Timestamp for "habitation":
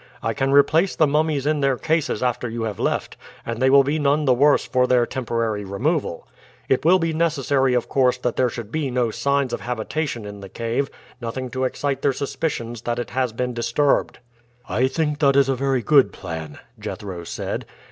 9.61-10.25